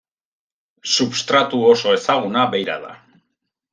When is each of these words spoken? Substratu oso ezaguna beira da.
Substratu 0.93 1.61
oso 1.73 1.93
ezaguna 1.99 2.47
beira 2.55 2.79
da. 2.87 2.95